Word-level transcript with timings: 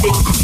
Jack 0.00 0.38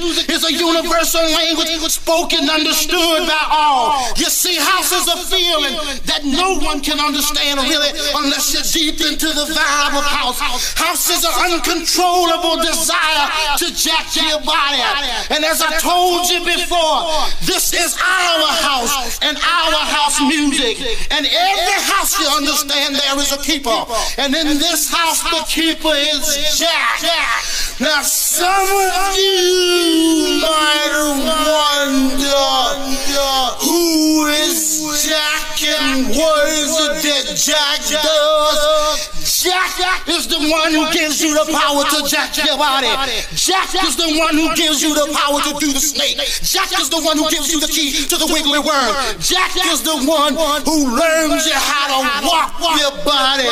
music 0.00 0.28
is 0.30 0.44
a 0.44 0.52
universal 0.52 1.22
language 1.22 1.70
spoken, 1.90 2.48
understood 2.50 3.26
by 3.26 3.44
all. 3.50 4.12
You 4.16 4.30
see, 4.30 4.56
house 4.56 4.92
is 4.92 5.06
a 5.08 5.18
feeling 5.28 5.74
that 6.06 6.24
no 6.24 6.58
one 6.58 6.80
can 6.80 7.00
understand 7.00 7.60
really 7.60 7.90
unless 8.14 8.52
you're 8.52 8.66
deep 8.66 9.00
into 9.00 9.28
the 9.32 9.46
vibe 9.50 9.94
of 9.96 10.06
house. 10.06 10.38
House 10.74 11.10
is 11.10 11.24
an 11.24 11.52
uncontrollable 11.52 12.62
desire 12.62 13.26
to 13.58 13.66
jack 13.74 14.12
your 14.16 14.40
body. 14.44 14.82
And 15.30 15.44
as 15.44 15.62
I 15.62 15.78
told 15.78 16.28
you 16.30 16.44
before, 16.44 17.26
this 17.44 17.72
is 17.72 17.96
our 17.98 18.48
house 18.62 19.18
and 19.22 19.36
our 19.36 19.80
house 19.86 20.20
music. 20.20 20.78
And 21.10 21.26
every 21.26 21.80
house 21.90 22.18
you 22.18 22.26
understand 22.26 22.94
there 22.94 23.18
is 23.18 23.32
a 23.32 23.38
keeper. 23.38 23.84
And 24.18 24.34
in 24.34 24.58
this 24.58 24.90
house, 24.90 25.22
the 25.22 25.44
keeper 25.48 25.92
is 25.94 26.58
Jack. 26.58 27.02
Now, 27.80 28.02
some 28.36 28.52
of 28.52 29.16
you 29.16 30.44
might 30.44 30.92
wonder 31.48 32.36
who 33.64 34.26
is 34.28 34.84
Jack 35.08 35.56
and 35.64 36.08
what 36.12 36.44
is 36.52 36.68
it 36.84 37.00
that 37.00 37.32
Jack 37.32 37.80
does? 37.88 39.16
Jack 39.40 40.08
is 40.08 40.28
the 40.28 40.36
one 40.52 40.72
who 40.72 40.84
gives 40.92 41.22
you 41.22 41.32
the 41.32 41.48
power 41.48 41.84
to 41.84 42.08
jack 42.08 42.36
your 42.44 42.58
body. 42.58 42.88
Jack 43.32 43.72
is 43.72 43.96
the 43.96 44.18
one 44.20 44.34
who 44.36 44.54
gives 44.54 44.82
you 44.82 44.92
the 44.92 45.08
power 45.16 45.40
to 45.40 45.56
do 45.58 45.72
the 45.72 45.80
snake. 45.80 46.18
Jack 46.44 46.72
is 46.78 46.90
the 46.90 47.00
one 47.00 47.16
who 47.16 47.30
gives 47.30 47.50
you 47.50 47.60
the 47.60 47.68
key 47.68 48.04
to 48.04 48.16
the 48.16 48.26
wiggly 48.26 48.58
worm. 48.58 48.92
Jack 49.18 49.56
is 49.72 49.82
the 49.82 49.96
one 50.04 50.36
who 50.64 50.92
learns 50.92 51.46
you 51.46 51.56
how 51.56 51.88
to 51.88 52.26
walk 52.26 52.52
your 52.80 52.92
body. 53.04 53.48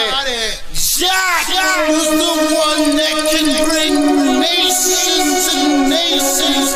Jack 0.97 1.49
is 1.91 2.07
the 2.07 2.55
one 2.55 2.95
that 2.95 3.27
can 3.27 3.51
bring 3.67 3.95
nations 4.39 5.51
and 5.51 5.91
nations 5.91 6.71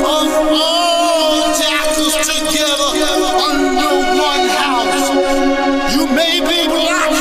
of 0.00 0.32
all 0.48 1.52
jackals 1.52 2.16
together 2.24 2.88
under 3.36 4.16
one 4.16 4.48
house. 4.48 5.12
You 5.94 6.06
may 6.08 6.40
be 6.40 6.68
black, 6.72 7.12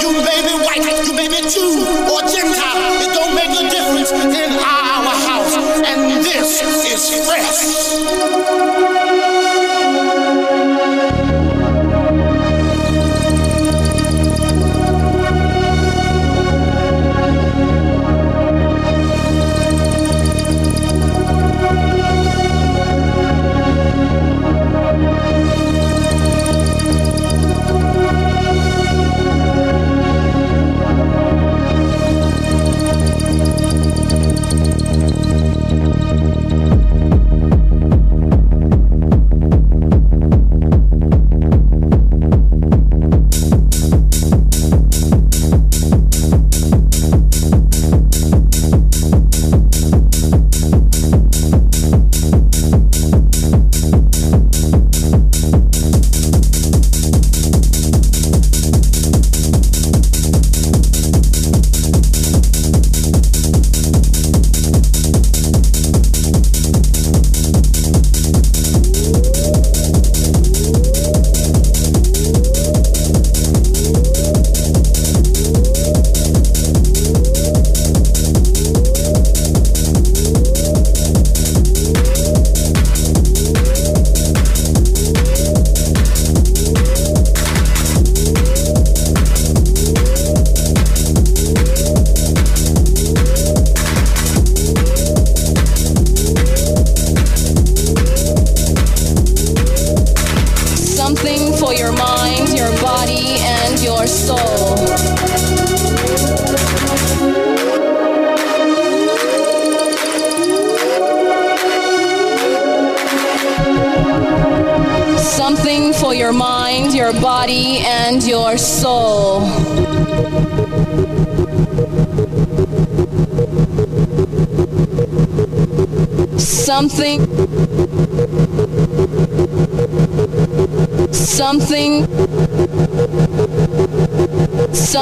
you 0.00 0.12
may 0.22 0.38
be 0.46 0.54
white, 0.62 0.86
you 1.04 1.14
may 1.14 1.26
be 1.26 1.40
Jew 1.50 2.07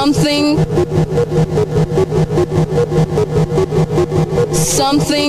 Something. 0.07 0.57
Something. 4.55 5.26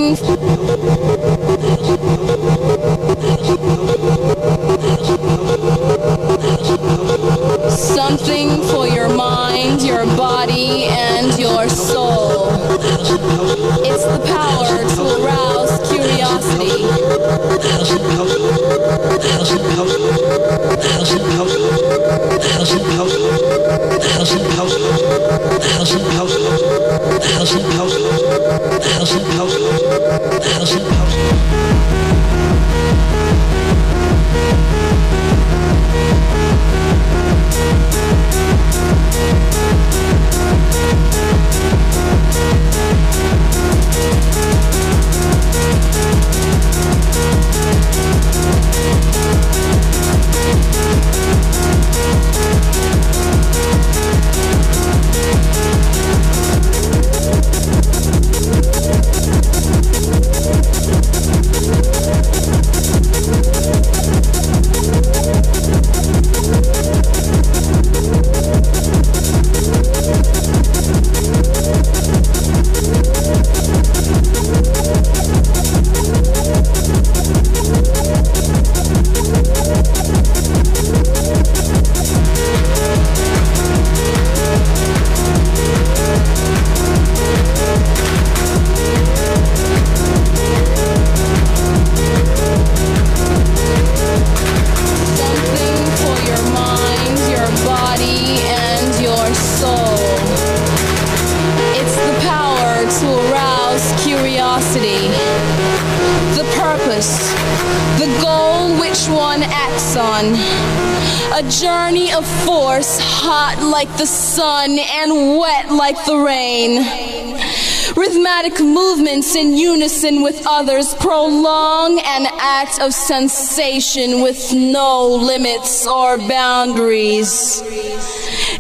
Unison 120.08 120.24
with 120.24 120.46
others 120.48 120.94
prolong 120.96 122.00
an 122.00 122.28
act 122.40 122.80
of 122.80 122.94
sensation 122.94 124.22
with 124.22 124.54
no 124.54 125.08
limits 125.08 125.88
or 125.88 126.18
boundaries. 126.18 127.62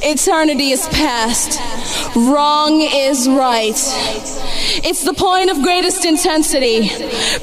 Eternity 0.03 0.71
is 0.71 0.87
past, 0.89 1.59
wrong 2.15 2.81
is 2.81 3.27
right. 3.29 3.75
It's 4.83 5.03
the 5.03 5.13
point 5.13 5.49
of 5.49 5.63
greatest 5.63 6.05
intensity, 6.05 6.89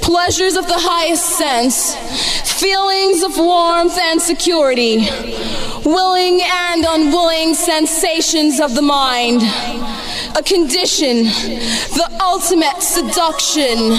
pleasures 0.00 0.56
of 0.56 0.66
the 0.66 0.78
highest 0.78 1.24
sense, 1.36 1.94
feelings 2.60 3.22
of 3.22 3.36
warmth 3.36 3.98
and 3.98 4.20
security, 4.20 5.08
willing 5.84 6.40
and 6.42 6.84
unwilling 6.86 7.54
sensations 7.54 8.60
of 8.60 8.74
the 8.74 8.82
mind. 8.82 9.42
A 10.36 10.42
condition, 10.42 11.24
the 11.24 12.13
ultimate 12.24 12.80
seduction, 12.82 13.98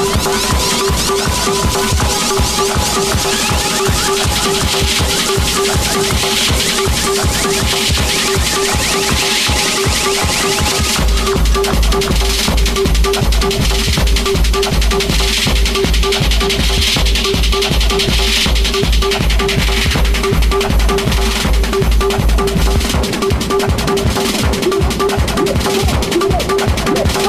Come 0.00 0.08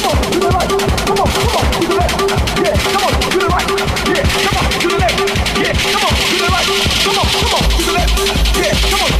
on, 0.06 0.22
to 0.32 0.40
the 0.40 0.50
right. 0.50 1.11
Come 7.04 7.18
on, 7.18 7.26
come 7.26 7.54
on, 7.56 7.70
do 7.70 7.84
the 7.84 7.94
left. 7.94 8.58
Yeah, 8.58 8.74
come 8.92 9.02
on. 9.02 9.11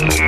Yeah. 0.00 0.27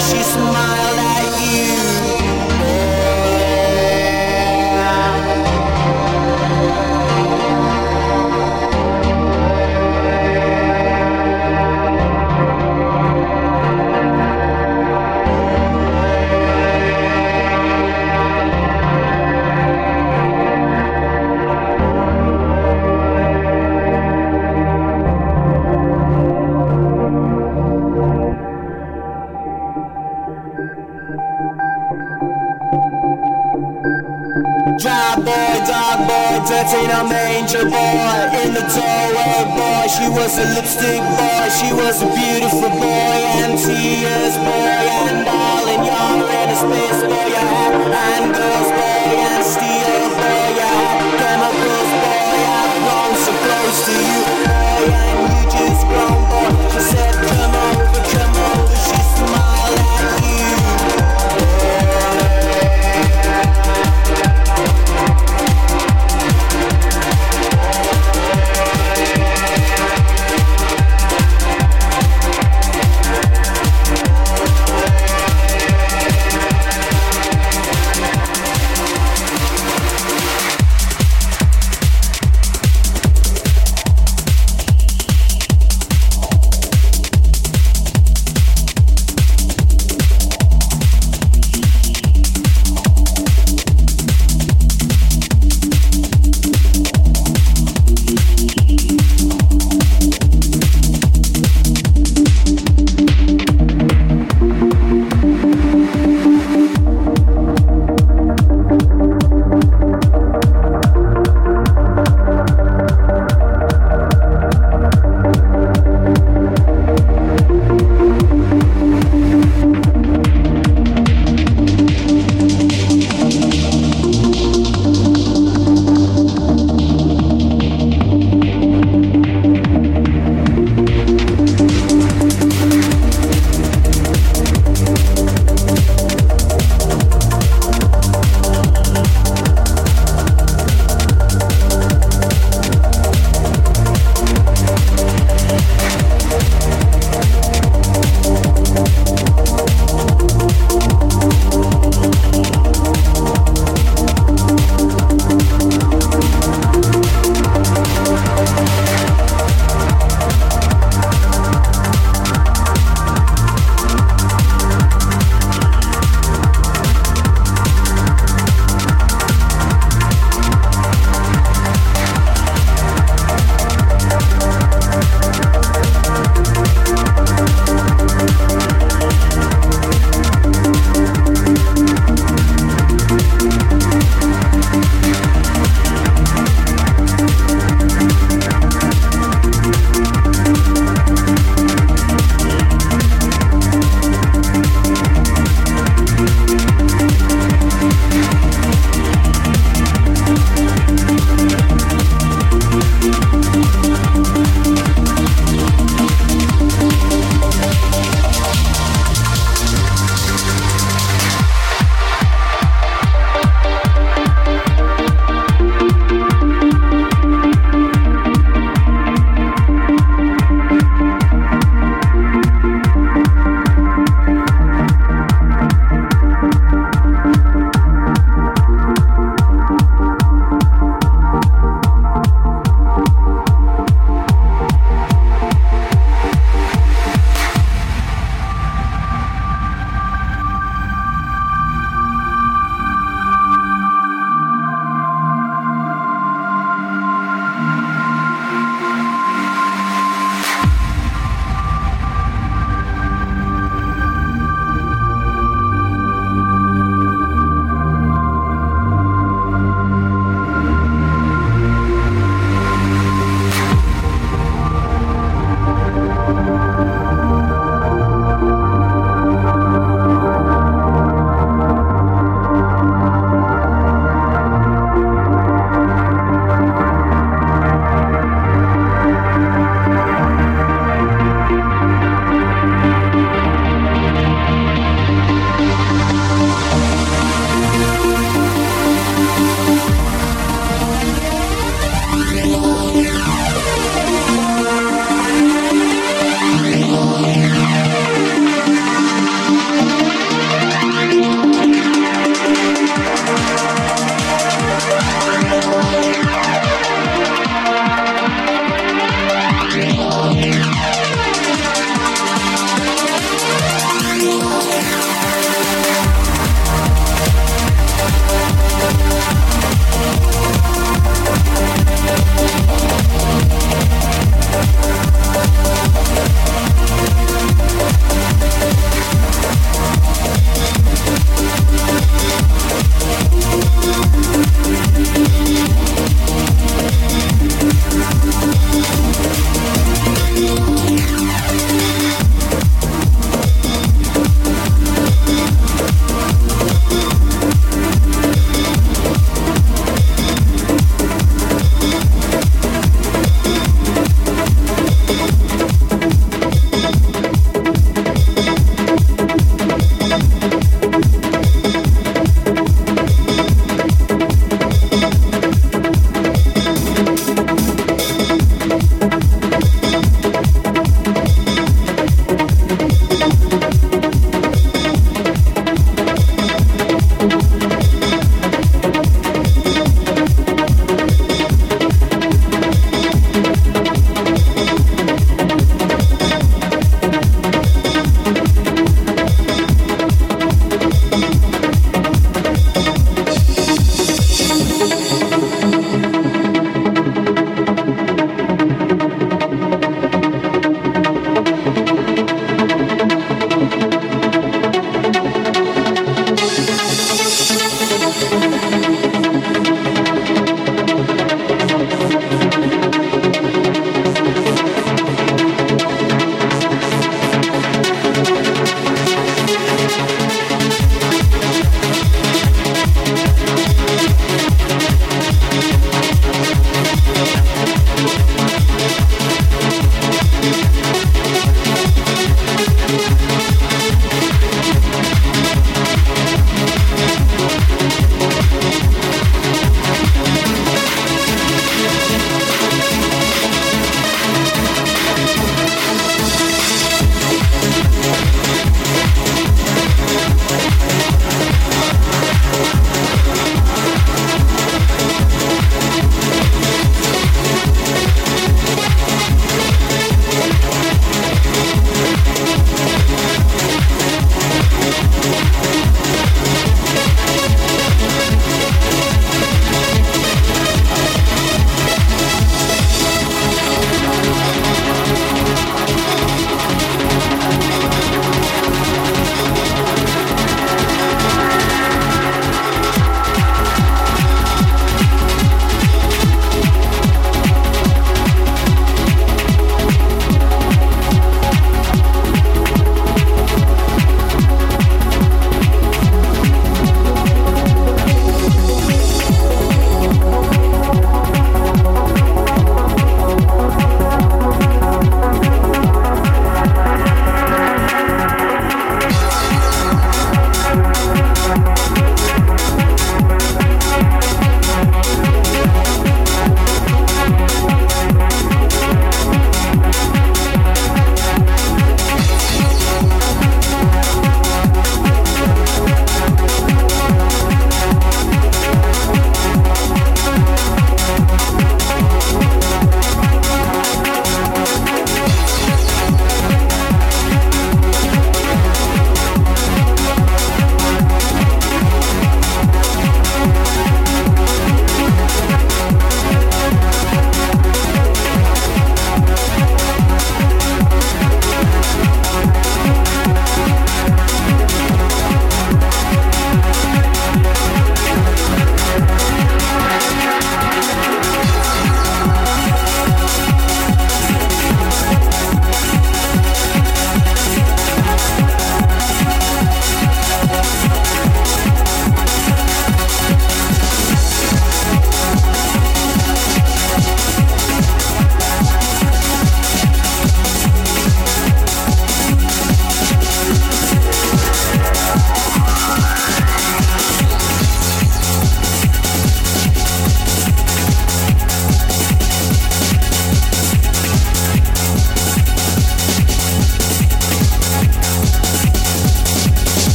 she's 0.00 0.36
mine. 0.38 0.59